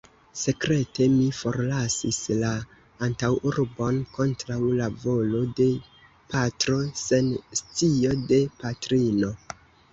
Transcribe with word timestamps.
Sekrete 0.43 1.05
mi 1.15 1.25
forlasis 1.39 2.17
la 2.43 2.53
antaŭurbon, 3.09 4.01
kontraŭ 4.17 4.59
la 4.81 4.89
volo 5.05 5.45
de 5.63 5.69
patro, 6.35 6.81
sen 7.05 7.33
scio 7.63 8.19
de 8.35 8.45
patrino. 8.65 9.35